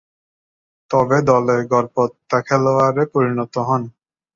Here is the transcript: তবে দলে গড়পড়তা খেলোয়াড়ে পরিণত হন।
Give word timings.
তবে 0.91 1.17
দলে 1.29 1.57
গড়পড়তা 1.71 2.37
খেলোয়াড়ে 2.47 3.03
পরিণত 3.13 3.53
হন। 3.67 3.81